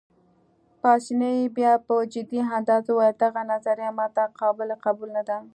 پاسیني 0.81 1.35
بیا 1.57 1.73
په 1.85 1.95
جدي 2.13 2.39
انداز 2.57 2.83
وویل: 2.87 3.15
دغه 3.23 3.41
نظریه 3.51 3.89
ما 3.97 4.07
ته 4.15 4.23
قابل 4.39 4.69
قبول 4.85 5.09
نه 5.17 5.23
ده. 5.29 5.37